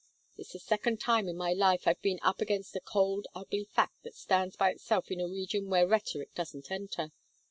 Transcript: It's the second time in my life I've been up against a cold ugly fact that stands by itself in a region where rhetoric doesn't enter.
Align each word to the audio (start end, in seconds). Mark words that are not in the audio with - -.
It's 0.35 0.53
the 0.53 0.57
second 0.57 0.99
time 0.99 1.27
in 1.27 1.37
my 1.37 1.53
life 1.53 1.87
I've 1.87 2.01
been 2.01 2.17
up 2.23 2.41
against 2.41 2.75
a 2.75 2.79
cold 2.79 3.27
ugly 3.35 3.65
fact 3.65 4.01
that 4.01 4.15
stands 4.15 4.55
by 4.55 4.71
itself 4.71 5.11
in 5.11 5.21
a 5.21 5.27
region 5.27 5.69
where 5.69 5.85
rhetoric 5.87 6.33
doesn't 6.33 6.71
enter. 6.71 7.11